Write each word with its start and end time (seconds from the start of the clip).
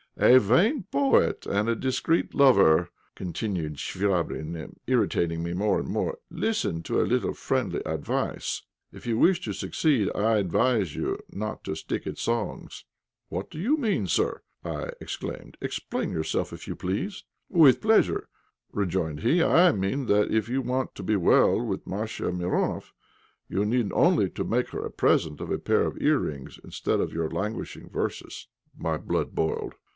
a 0.17 0.39
vain 0.39 0.83
poet 0.91 1.45
and 1.45 1.69
a 1.69 1.75
discreet 1.75 2.33
lover," 2.33 2.89
continued 3.15 3.75
Chvabrine, 3.75 4.75
irritating 4.85 5.41
me 5.41 5.53
more 5.53 5.79
and 5.79 5.87
more. 5.89 6.17
"Listen 6.29 6.83
to 6.83 6.99
a 7.01 7.03
little 7.05 7.33
friendly 7.33 7.81
advice: 7.85 8.63
if 8.91 9.07
you 9.07 9.17
wish 9.17 9.39
to 9.41 9.53
succeed, 9.53 10.09
I 10.13 10.37
advise 10.37 10.95
you 10.95 11.19
not 11.29 11.63
to 11.63 11.75
stick 11.75 12.05
at 12.07 12.17
songs." 12.17 12.83
"What 13.29 13.49
do 13.49 13.59
you 13.59 13.77
mean, 13.77 14.05
sir?" 14.07 14.41
I 14.65 14.89
exclaimed; 14.99 15.55
"explain 15.61 16.11
yourself 16.11 16.51
if 16.51 16.67
you 16.67 16.75
please." 16.75 17.23
"With 17.47 17.79
pleasure," 17.81 18.27
rejoined 18.73 19.21
he. 19.21 19.41
"I 19.43 19.71
mean 19.71 20.07
that 20.07 20.31
if 20.31 20.49
you 20.49 20.61
want 20.61 20.93
to 20.95 21.03
be 21.03 21.15
well 21.15 21.61
with 21.63 21.87
Masha 21.87 22.31
Mironoff, 22.31 22.91
you 23.47 23.65
need 23.65 23.91
only 23.93 24.31
make 24.45 24.69
her 24.69 24.83
a 24.85 24.91
present 24.91 25.39
of 25.41 25.51
a 25.51 25.59
pair 25.59 25.83
of 25.83 25.99
earrings 26.01 26.59
instead 26.63 26.99
of 26.99 27.13
your 27.13 27.29
languishing 27.29 27.89
verses." 27.89 28.47
My 28.77 28.97
blood 28.97 29.33
boiled. 29.33 29.75